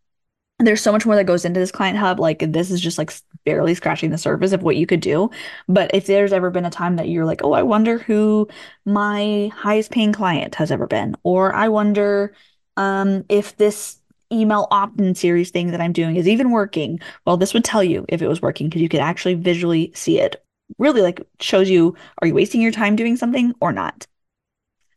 there's 0.59 0.81
so 0.81 0.91
much 0.91 1.05
more 1.05 1.15
that 1.15 1.25
goes 1.25 1.45
into 1.45 1.59
this 1.59 1.71
client 1.71 1.97
hub. 1.97 2.19
Like 2.19 2.39
this 2.39 2.71
is 2.71 2.81
just 2.81 2.97
like 2.97 3.11
barely 3.47 3.73
scratching 3.73 4.09
the 4.09 4.17
surface 4.17 4.51
of 4.51 4.61
what 4.61 4.75
you 4.75 4.85
could 4.85 4.99
do. 4.99 5.31
But 5.69 5.89
if 5.93 6.05
there's 6.05 6.33
ever 6.33 6.49
been 6.49 6.65
a 6.65 6.69
time 6.69 6.97
that 6.97 7.07
you're 7.07 7.23
like, 7.23 7.45
oh, 7.45 7.53
I 7.53 7.63
wonder 7.63 7.97
who 7.97 8.49
my 8.83 9.49
highest 9.55 9.89
paying 9.89 10.11
client 10.11 10.53
has 10.55 10.69
ever 10.69 10.85
been, 10.85 11.15
or 11.23 11.55
I 11.55 11.69
wonder 11.69 12.35
um, 12.75 13.23
if 13.29 13.55
this 13.55 14.01
email 14.33 14.67
opt-in 14.69 15.15
series 15.15 15.49
thing 15.49 15.71
that 15.71 15.79
I'm 15.79 15.93
doing 15.93 16.17
is 16.17 16.27
even 16.27 16.51
working. 16.51 16.99
Well, 17.25 17.37
this 17.37 17.53
would 17.53 17.63
tell 17.63 17.81
you 17.81 18.05
if 18.09 18.21
it 18.21 18.27
was 18.27 18.41
working 18.41 18.67
because 18.67 18.81
you 18.81 18.89
could 18.89 18.99
actually 18.99 19.35
visually 19.35 19.93
see 19.95 20.19
it. 20.19 20.43
Really 20.77 21.01
like 21.01 21.25
shows 21.39 21.69
you 21.69 21.95
are 22.21 22.27
you 22.27 22.33
wasting 22.33 22.59
your 22.59 22.73
time 22.73 22.97
doing 22.97 23.15
something 23.15 23.53
or 23.61 23.71
not? 23.71 24.05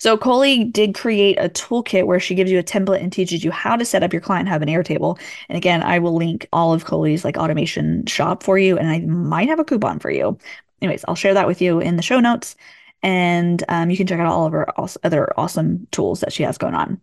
So 0.00 0.16
Coley 0.16 0.64
did 0.64 0.94
create 0.94 1.36
a 1.38 1.50
toolkit 1.50 2.06
where 2.06 2.18
she 2.18 2.34
gives 2.34 2.50
you 2.50 2.58
a 2.58 2.62
template 2.62 3.02
and 3.02 3.12
teaches 3.12 3.44
you 3.44 3.50
how 3.50 3.76
to 3.76 3.84
set 3.84 4.02
up 4.02 4.14
your 4.14 4.22
client 4.22 4.48
hub 4.48 4.62
and 4.62 4.70
Airtable. 4.70 5.20
And 5.50 5.58
again, 5.58 5.82
I 5.82 5.98
will 5.98 6.16
link 6.16 6.48
all 6.54 6.72
of 6.72 6.86
Coley's 6.86 7.22
like 7.22 7.36
automation 7.36 8.06
shop 8.06 8.42
for 8.42 8.58
you, 8.58 8.78
and 8.78 8.88
I 8.88 9.00
might 9.00 9.48
have 9.48 9.60
a 9.60 9.64
coupon 9.64 9.98
for 9.98 10.10
you. 10.10 10.38
Anyways, 10.80 11.04
I'll 11.06 11.14
share 11.14 11.34
that 11.34 11.46
with 11.46 11.60
you 11.60 11.80
in 11.80 11.96
the 11.96 12.02
show 12.02 12.18
notes, 12.18 12.56
and 13.02 13.62
um, 13.68 13.90
you 13.90 13.96
can 13.98 14.06
check 14.06 14.18
out 14.18 14.32
all 14.32 14.46
of 14.46 14.52
her 14.52 14.66
other 15.04 15.38
awesome 15.38 15.86
tools 15.90 16.20
that 16.20 16.32
she 16.32 16.44
has 16.44 16.56
going 16.56 16.74
on. 16.74 16.98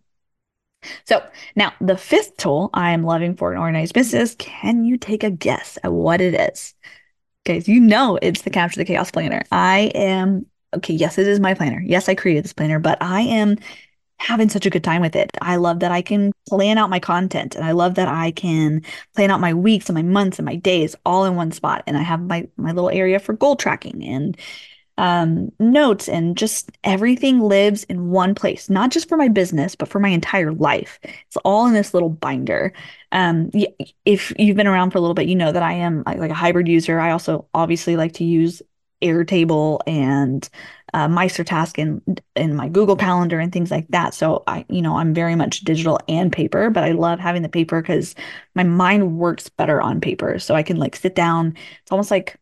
So 1.06 1.24
now 1.54 1.72
the 1.80 1.96
fifth 1.96 2.36
tool 2.36 2.70
I 2.74 2.90
am 2.90 3.04
loving 3.04 3.36
for 3.36 3.52
an 3.52 3.58
organized 3.58 3.94
business. 3.94 4.34
Can 4.38 4.84
you 4.84 4.96
take 4.96 5.22
a 5.22 5.30
guess 5.30 5.78
at 5.84 5.92
what 5.92 6.20
it 6.20 6.34
is? 6.34 6.74
Guys, 7.44 7.68
you 7.68 7.80
know 7.80 8.18
it's 8.20 8.42
the 8.42 8.50
Capture 8.50 8.80
the 8.80 8.84
Chaos 8.84 9.12
Planner. 9.12 9.42
I 9.52 9.92
am 9.94 10.46
okay, 10.76 10.94
yes, 10.94 11.18
it 11.18 11.26
is 11.26 11.40
my 11.40 11.54
planner. 11.54 11.82
Yes, 11.84 12.08
I 12.08 12.14
created 12.14 12.44
this 12.44 12.52
planner, 12.52 12.78
but 12.78 12.98
I 13.02 13.22
am 13.22 13.56
having 14.20 14.48
such 14.48 14.66
a 14.66 14.70
good 14.70 14.84
time 14.84 15.00
with 15.00 15.14
it. 15.16 15.30
I 15.40 15.56
love 15.56 15.80
that 15.80 15.92
I 15.92 16.02
can 16.02 16.32
plan 16.48 16.76
out 16.78 16.90
my 16.90 16.98
content 16.98 17.54
and 17.54 17.64
I 17.64 17.72
love 17.72 17.94
that 17.94 18.08
I 18.08 18.32
can 18.32 18.82
plan 19.14 19.30
out 19.30 19.40
my 19.40 19.54
weeks 19.54 19.88
and 19.88 19.94
my 19.94 20.02
months 20.02 20.38
and 20.38 20.46
my 20.46 20.56
days 20.56 20.96
all 21.06 21.24
in 21.24 21.36
one 21.36 21.52
spot. 21.52 21.84
And 21.86 21.96
I 21.96 22.02
have 22.02 22.20
my 22.22 22.48
my 22.56 22.72
little 22.72 22.90
area 22.90 23.20
for 23.20 23.32
goal 23.34 23.56
tracking 23.56 24.04
and 24.04 24.36
um, 24.98 25.52
notes 25.60 26.08
and 26.08 26.36
just 26.36 26.72
everything 26.82 27.38
lives 27.40 27.84
in 27.84 28.10
one 28.10 28.34
place, 28.34 28.68
not 28.68 28.90
just 28.90 29.08
for 29.08 29.16
my 29.16 29.28
business, 29.28 29.76
but 29.76 29.88
for 29.88 30.00
my 30.00 30.08
entire 30.08 30.52
life. 30.52 30.98
It's 31.04 31.36
all 31.44 31.66
in 31.66 31.72
this 31.72 31.94
little 31.94 32.10
binder. 32.10 32.72
Um, 33.12 33.50
if 34.04 34.32
you've 34.38 34.56
been 34.56 34.66
around 34.66 34.90
for 34.90 34.98
a 34.98 35.00
little 35.00 35.14
bit, 35.14 35.28
you 35.28 35.36
know 35.36 35.52
that 35.52 35.62
I 35.62 35.74
am 35.74 36.02
like 36.04 36.32
a 36.32 36.34
hybrid 36.34 36.66
user. 36.66 36.98
I 36.98 37.12
also 37.12 37.46
obviously 37.54 37.96
like 37.96 38.14
to 38.14 38.24
use 38.24 38.60
Airtable 39.02 39.80
and 39.86 40.48
uh, 40.94 41.08
MeisterTask 41.08 41.78
in 41.78 42.02
in 42.34 42.54
my 42.54 42.68
Google 42.68 42.96
Calendar 42.96 43.38
and 43.38 43.52
things 43.52 43.70
like 43.70 43.86
that. 43.88 44.14
So 44.14 44.42
I, 44.46 44.64
you 44.68 44.82
know, 44.82 44.96
I'm 44.96 45.14
very 45.14 45.34
much 45.34 45.60
digital 45.60 46.00
and 46.08 46.32
paper, 46.32 46.70
but 46.70 46.84
I 46.84 46.92
love 46.92 47.20
having 47.20 47.42
the 47.42 47.48
paper 47.48 47.80
because 47.80 48.14
my 48.54 48.64
mind 48.64 49.18
works 49.18 49.48
better 49.48 49.80
on 49.80 50.00
paper. 50.00 50.38
So 50.38 50.54
I 50.54 50.62
can 50.62 50.76
like 50.78 50.96
sit 50.96 51.14
down. 51.14 51.56
It's 51.82 51.92
almost 51.92 52.10
like 52.10 52.36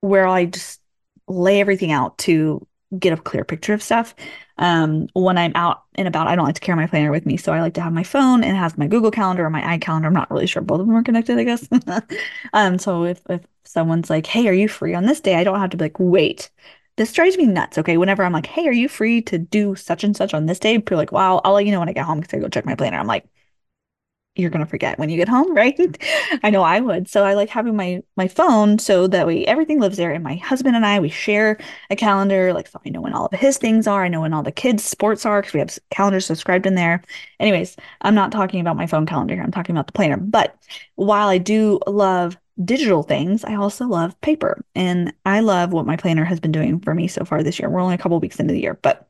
where 0.00 0.26
I 0.26 0.46
just 0.46 0.80
lay 1.28 1.60
everything 1.60 1.92
out 1.92 2.18
to 2.18 2.66
get 2.98 3.12
a 3.12 3.22
clear 3.22 3.44
picture 3.44 3.72
of 3.72 3.82
stuff. 3.82 4.14
Um, 4.58 5.08
when 5.12 5.38
I'm 5.38 5.52
out 5.54 5.84
and 5.94 6.08
about, 6.08 6.26
I 6.26 6.34
don't 6.34 6.44
like 6.44 6.56
to 6.56 6.60
carry 6.60 6.76
my 6.76 6.86
planner 6.86 7.10
with 7.10 7.24
me. 7.24 7.36
So 7.36 7.52
I 7.52 7.60
like 7.60 7.74
to 7.74 7.80
have 7.80 7.92
my 7.92 8.02
phone 8.02 8.42
and 8.42 8.56
have 8.56 8.76
my 8.76 8.86
Google 8.88 9.10
Calendar 9.10 9.44
or 9.44 9.50
my 9.50 9.78
iCalendar. 9.78 10.06
I'm 10.06 10.12
not 10.12 10.30
really 10.30 10.46
sure 10.46 10.60
both 10.62 10.80
of 10.80 10.86
them 10.86 10.96
are 10.96 11.02
connected, 11.02 11.38
I 11.38 11.44
guess. 11.44 11.68
um, 12.52 12.78
so 12.78 13.04
if, 13.04 13.22
if 13.28 13.42
someone's 13.64 14.10
like, 14.10 14.26
hey, 14.26 14.48
are 14.48 14.52
you 14.52 14.68
free 14.68 14.94
on 14.94 15.04
this 15.06 15.20
day? 15.20 15.36
I 15.36 15.44
don't 15.44 15.60
have 15.60 15.70
to 15.70 15.76
be 15.76 15.84
like, 15.84 15.98
wait. 15.98 16.50
This 16.96 17.12
drives 17.12 17.38
me 17.38 17.46
nuts. 17.46 17.78
Okay. 17.78 17.96
Whenever 17.96 18.24
I'm 18.24 18.32
like, 18.32 18.46
hey, 18.46 18.68
are 18.68 18.72
you 18.72 18.88
free 18.88 19.22
to 19.22 19.38
do 19.38 19.74
such 19.74 20.04
and 20.04 20.14
such 20.16 20.34
on 20.34 20.46
this 20.46 20.58
day? 20.58 20.78
People 20.78 20.94
are 20.94 20.98
like, 20.98 21.12
wow, 21.12 21.40
I'll 21.44 21.54
let 21.54 21.64
you 21.64 21.72
know 21.72 21.78
when 21.80 21.88
I 21.88 21.92
get 21.94 22.04
home 22.04 22.20
because 22.20 22.34
I 22.34 22.40
go 22.40 22.48
check 22.48 22.66
my 22.66 22.74
planner. 22.74 22.98
I'm 22.98 23.06
like, 23.06 23.26
you're 24.36 24.50
to 24.50 24.66
forget 24.66 24.98
when 24.98 25.10
you 25.10 25.16
get 25.16 25.28
home, 25.28 25.54
right? 25.56 25.78
I 26.42 26.50
know 26.50 26.62
I 26.62 26.80
would. 26.80 27.08
So 27.08 27.24
I 27.24 27.34
like 27.34 27.48
having 27.48 27.76
my 27.76 28.02
my 28.16 28.28
phone 28.28 28.78
so 28.78 29.06
that 29.08 29.26
way 29.26 29.44
everything 29.46 29.80
lives 29.80 29.96
there 29.96 30.12
and 30.12 30.24
my 30.24 30.36
husband 30.36 30.76
and 30.76 30.86
I 30.86 31.00
we 31.00 31.08
share 31.08 31.58
a 31.90 31.96
calendar 31.96 32.52
like 32.52 32.68
so 32.68 32.80
I 32.84 32.90
know 32.90 33.00
when 33.00 33.12
all 33.12 33.26
of 33.26 33.38
his 33.38 33.58
things 33.58 33.86
are, 33.86 34.04
I 34.04 34.08
know 34.08 34.20
when 34.22 34.32
all 34.32 34.42
the 34.42 34.52
kids 34.52 34.84
sports 34.84 35.26
are 35.26 35.42
cuz 35.42 35.52
we 35.52 35.60
have 35.60 35.76
calendars 35.90 36.26
subscribed 36.26 36.66
in 36.66 36.74
there. 36.74 37.02
Anyways, 37.38 37.76
I'm 38.02 38.14
not 38.14 38.32
talking 38.32 38.60
about 38.60 38.76
my 38.76 38.86
phone 38.86 39.06
calendar 39.06 39.34
here. 39.34 39.42
I'm 39.42 39.50
talking 39.52 39.74
about 39.74 39.86
the 39.86 39.92
planner. 39.92 40.16
But 40.16 40.56
while 40.96 41.28
I 41.28 41.38
do 41.38 41.80
love 41.86 42.36
digital 42.64 43.02
things, 43.02 43.44
I 43.44 43.54
also 43.54 43.86
love 43.86 44.20
paper. 44.20 44.64
And 44.74 45.12
I 45.24 45.40
love 45.40 45.72
what 45.72 45.86
my 45.86 45.96
planner 45.96 46.24
has 46.24 46.40
been 46.40 46.52
doing 46.52 46.80
for 46.80 46.94
me 46.94 47.08
so 47.08 47.24
far 47.24 47.42
this 47.42 47.58
year. 47.58 47.70
We're 47.70 47.80
only 47.80 47.94
a 47.94 47.98
couple 47.98 48.18
weeks 48.20 48.40
into 48.40 48.52
the 48.54 48.60
year, 48.60 48.78
but 48.82 49.08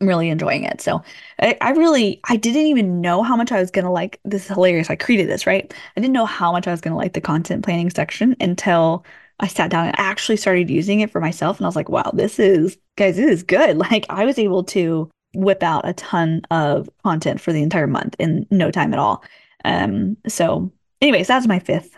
I'm 0.00 0.06
really 0.06 0.28
enjoying 0.28 0.64
it. 0.64 0.80
So 0.80 1.02
I, 1.40 1.56
I, 1.60 1.70
really 1.72 2.20
I 2.28 2.36
didn't 2.36 2.66
even 2.66 3.00
know 3.00 3.22
how 3.22 3.36
much 3.36 3.50
I 3.50 3.60
was 3.60 3.70
gonna 3.70 3.92
like 3.92 4.20
this 4.24 4.42
is 4.44 4.48
hilarious. 4.48 4.90
I 4.90 4.96
created 4.96 5.28
this, 5.28 5.46
right? 5.46 5.72
I 5.96 6.00
didn't 6.00 6.12
know 6.12 6.26
how 6.26 6.52
much 6.52 6.68
I 6.68 6.70
was 6.70 6.80
gonna 6.80 6.96
like 6.96 7.14
the 7.14 7.20
content 7.20 7.64
planning 7.64 7.90
section 7.90 8.36
until 8.40 9.04
I 9.40 9.48
sat 9.48 9.70
down 9.70 9.86
and 9.86 9.98
actually 9.98 10.36
started 10.36 10.70
using 10.70 11.00
it 11.00 11.10
for 11.10 11.20
myself. 11.20 11.58
And 11.58 11.66
I 11.66 11.68
was 11.68 11.76
like, 11.76 11.88
wow, 11.88 12.10
this 12.12 12.38
is 12.38 12.76
guys, 12.96 13.16
this 13.16 13.30
is 13.30 13.42
good. 13.42 13.78
Like 13.90 14.06
I 14.08 14.24
was 14.24 14.38
able 14.38 14.62
to 14.64 15.10
whip 15.34 15.62
out 15.62 15.88
a 15.88 15.92
ton 15.94 16.42
of 16.50 16.88
content 17.02 17.40
for 17.40 17.52
the 17.52 17.62
entire 17.62 17.86
month 17.86 18.16
in 18.18 18.46
no 18.50 18.70
time 18.70 18.92
at 18.92 18.98
all. 18.98 19.24
Um, 19.64 20.16
so 20.28 20.72
anyways, 21.02 21.26
that's 21.26 21.48
my 21.48 21.58
fifth 21.58 21.97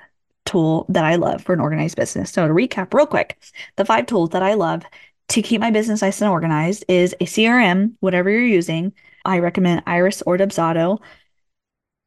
tool 0.50 0.86
that 0.88 1.04
I 1.04 1.16
love 1.16 1.42
for 1.42 1.52
an 1.52 1.60
organized 1.60 1.96
business. 1.96 2.30
So 2.30 2.46
to 2.46 2.52
recap 2.52 2.92
real 2.92 3.06
quick, 3.06 3.38
the 3.76 3.84
five 3.84 4.06
tools 4.06 4.30
that 4.30 4.42
I 4.42 4.54
love 4.54 4.82
to 5.28 5.42
keep 5.42 5.60
my 5.60 5.70
business 5.70 6.02
nice 6.02 6.20
and 6.20 6.30
organized 6.30 6.84
is 6.88 7.14
a 7.20 7.24
CRM, 7.24 7.92
whatever 8.00 8.28
you're 8.30 8.44
using. 8.44 8.92
I 9.24 9.38
recommend 9.38 9.82
Iris 9.86 10.22
or 10.22 10.36
Dubsado. 10.36 11.00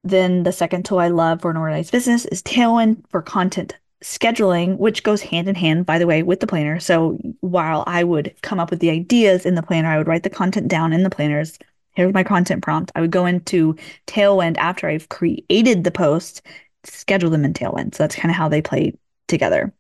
Then 0.04 0.44
the 0.44 0.52
second 0.52 0.84
tool 0.84 1.00
I 1.00 1.08
love 1.08 1.42
for 1.42 1.50
an 1.50 1.58
organized 1.58 1.92
business 1.92 2.26
is 2.26 2.44
Tailwind 2.44 3.06
for 3.10 3.22
content 3.22 3.78
scheduling, 4.04 4.78
which 4.78 5.04
goes 5.04 5.22
hand 5.22 5.48
in 5.48 5.56
hand, 5.56 5.86
by 5.86 5.98
the 5.98 6.08
way, 6.08 6.24
with 6.24 6.42
the 6.42 6.48
planner. 6.48 6.80
So 6.80 7.18
while 7.40 7.86
I 7.88 8.04
would 8.04 8.36
come 8.42 8.60
up 8.60 8.70
with 8.70 8.82
the 8.82 8.90
ideas 8.90 9.46
in 9.46 9.56
the 9.56 9.64
planner, 9.64 9.90
I 9.90 9.98
would 9.98 10.08
write 10.08 10.24
the 10.24 10.30
content 10.30 10.68
down 10.68 10.92
in 10.92 11.04
the 11.04 11.10
planners. 11.10 11.58
Here's 11.96 12.14
my 12.14 12.24
content 12.24 12.64
prompt. 12.64 12.92
I 12.96 13.02
would 13.02 13.12
go 13.12 13.26
into 13.26 13.78
Tailwind 14.08 14.58
after 14.58 14.90
I've 14.90 15.08
created 15.10 15.84
the 15.84 15.92
post, 15.92 16.42
schedule 16.84 17.30
them 17.30 17.46
in 17.46 17.54
Tailwind. 17.54 17.96
So 17.96 18.04
that's 18.04 18.16
kind 18.16 18.32
of 18.32 18.36
how 18.36 18.50
they 18.50 18.62
play 18.62 18.94
together. 19.28 19.74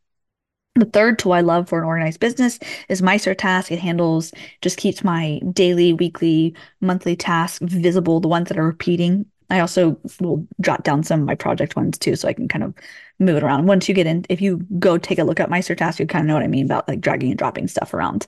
The 0.76 0.86
third 0.86 1.20
tool 1.20 1.34
I 1.34 1.42
love 1.42 1.70
for 1.70 1.78
an 1.78 1.86
organized 1.86 2.20
business 2.20 2.58
is 2.90 3.02
MeisterTask. 3.02 3.70
It 3.72 3.78
handles, 3.78 4.32
just 4.62 4.78
keeps 4.78 5.04
my 5.04 5.40
daily, 5.52 5.94
weekly, 5.94 6.56
monthly 6.82 7.16
tasks 7.16 7.60
visible, 7.62 8.20
the 8.20 8.28
ones 8.28 8.50
that 8.50 8.58
are 8.58 8.66
repeating. 8.66 9.28
I 9.52 9.60
also 9.60 10.00
will 10.20 10.48
jot 10.62 10.84
down 10.84 11.04
some 11.04 11.20
of 11.20 11.28
my 11.28 11.36
project 11.36 11.76
ones 11.76 12.00
too, 12.00 12.16
so 12.16 12.28
I 12.28 12.34
can 12.34 12.48
kind 12.48 12.64
of 12.64 12.74
move 13.20 13.38
it 13.38 13.44
around. 13.44 13.68
Once 13.68 13.88
you 13.88 13.94
get 13.94 14.08
in, 14.08 14.26
if 14.30 14.42
you 14.42 14.66
go 14.80 14.98
take 14.98 15.20
a 15.20 15.24
look 15.24 15.40
at 15.40 15.50
MeisterTask, 15.50 16.00
you 16.00 16.08
kind 16.08 16.24
of 16.24 16.28
know 16.28 16.34
what 16.34 16.44
I 16.44 16.48
mean 16.48 16.66
about 16.66 16.88
like 16.88 17.02
dragging 17.02 17.30
and 17.30 17.38
dropping 17.38 17.68
stuff 17.68 17.94
around. 17.94 18.26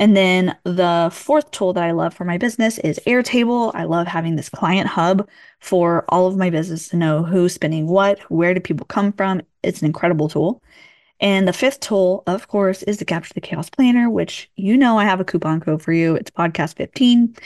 And 0.00 0.16
then 0.16 0.56
the 0.64 1.10
fourth 1.12 1.50
tool 1.50 1.74
that 1.74 1.84
I 1.84 1.90
love 1.90 2.14
for 2.14 2.24
my 2.24 2.38
business 2.38 2.78
is 2.78 2.98
Airtable. 3.06 3.70
I 3.74 3.84
love 3.84 4.06
having 4.06 4.34
this 4.34 4.48
client 4.48 4.88
hub 4.88 5.28
for 5.60 6.06
all 6.08 6.26
of 6.26 6.38
my 6.38 6.48
business 6.48 6.88
to 6.88 6.96
know 6.96 7.22
who's 7.22 7.52
spending 7.52 7.86
what, 7.86 8.18
where 8.30 8.54
do 8.54 8.60
people 8.60 8.86
come 8.86 9.12
from. 9.12 9.42
It's 9.62 9.80
an 9.80 9.86
incredible 9.86 10.30
tool. 10.30 10.62
And 11.20 11.46
the 11.46 11.52
fifth 11.52 11.80
tool, 11.80 12.22
of 12.26 12.48
course, 12.48 12.82
is 12.84 12.96
the 12.96 13.04
Capture 13.04 13.34
the 13.34 13.42
Chaos 13.42 13.68
Planner, 13.68 14.08
which 14.08 14.50
you 14.56 14.74
know 14.74 14.98
I 14.98 15.04
have 15.04 15.20
a 15.20 15.24
coupon 15.24 15.60
code 15.60 15.82
for 15.82 15.92
you. 15.92 16.14
It's 16.14 16.30
podcast 16.30 16.76
15. 16.76 17.36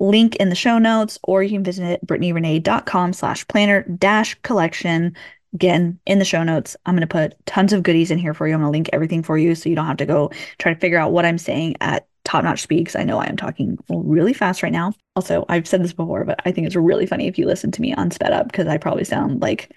Link 0.00 0.34
in 0.36 0.48
the 0.48 0.56
show 0.56 0.78
notes, 0.78 1.20
or 1.22 1.44
you 1.44 1.50
can 1.50 1.62
visit 1.62 2.04
brittnierenee.com 2.04 3.12
slash 3.12 3.46
planner 3.46 3.82
dash 3.82 4.34
collection. 4.42 5.14
Again, 5.54 5.98
in 6.06 6.18
the 6.18 6.24
show 6.24 6.42
notes, 6.42 6.76
I'm 6.86 6.94
going 6.94 7.06
to 7.06 7.06
put 7.06 7.34
tons 7.46 7.72
of 7.72 7.82
goodies 7.82 8.10
in 8.10 8.18
here 8.18 8.32
for 8.32 8.48
you. 8.48 8.54
I'm 8.54 8.60
going 8.60 8.68
to 8.68 8.72
link 8.72 8.88
everything 8.92 9.22
for 9.22 9.36
you 9.36 9.54
so 9.54 9.68
you 9.68 9.76
don't 9.76 9.86
have 9.86 9.98
to 9.98 10.06
go 10.06 10.30
try 10.58 10.72
to 10.72 10.80
figure 10.80 10.98
out 10.98 11.12
what 11.12 11.26
I'm 11.26 11.38
saying 11.38 11.76
at 11.80 12.06
top 12.24 12.44
notch 12.44 12.62
speed 12.62 12.78
because 12.78 12.96
I 12.96 13.04
know 13.04 13.18
I 13.18 13.26
am 13.26 13.36
talking 13.36 13.78
really 13.90 14.32
fast 14.32 14.62
right 14.62 14.72
now. 14.72 14.94
Also, 15.16 15.44
I've 15.48 15.68
said 15.68 15.82
this 15.82 15.92
before, 15.92 16.24
but 16.24 16.40
I 16.46 16.52
think 16.52 16.66
it's 16.66 16.76
really 16.76 17.06
funny 17.06 17.26
if 17.26 17.38
you 17.38 17.46
listen 17.46 17.70
to 17.72 17.82
me 17.82 17.92
on 17.94 18.10
sped 18.10 18.32
up 18.32 18.46
because 18.50 18.66
I 18.66 18.78
probably 18.78 19.04
sound 19.04 19.42
like 19.42 19.70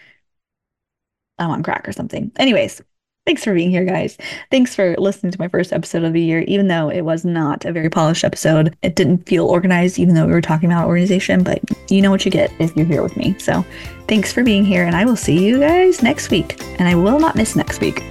I'm 1.39 1.49
on 1.49 1.63
crack 1.63 1.87
or 1.87 1.91
something. 1.91 2.31
Anyways, 2.37 2.81
Thanks 3.25 3.43
for 3.43 3.55
being 3.55 3.71
here, 3.71 3.85
guys. 3.85 4.17
Thanks 4.51 4.75
for 4.75 4.95
listening 4.99 5.31
to 5.31 5.39
my 5.39 5.47
first 5.47 5.73
episode 5.73 6.03
of 6.03 6.13
the 6.13 6.21
year, 6.21 6.41
even 6.41 6.67
though 6.67 6.89
it 6.89 7.01
was 7.01 7.25
not 7.25 7.65
a 7.65 7.71
very 7.71 7.89
polished 7.89 8.23
episode. 8.23 8.77
It 8.83 8.95
didn't 8.95 9.27
feel 9.27 9.47
organized, 9.47 9.97
even 9.97 10.13
though 10.13 10.27
we 10.27 10.31
were 10.31 10.41
talking 10.41 10.71
about 10.71 10.87
organization, 10.87 11.43
but 11.43 11.59
you 11.89 12.03
know 12.03 12.11
what 12.11 12.23
you 12.23 12.29
get 12.29 12.51
if 12.59 12.75
you're 12.77 12.85
here 12.85 13.01
with 13.01 13.17
me. 13.17 13.35
So 13.39 13.65
thanks 14.07 14.31
for 14.31 14.43
being 14.43 14.63
here, 14.63 14.85
and 14.85 14.95
I 14.95 15.05
will 15.05 15.15
see 15.15 15.43
you 15.43 15.59
guys 15.59 16.03
next 16.03 16.29
week. 16.29 16.61
And 16.77 16.87
I 16.87 16.93
will 16.93 17.19
not 17.19 17.35
miss 17.35 17.55
next 17.55 17.81
week. 17.81 18.03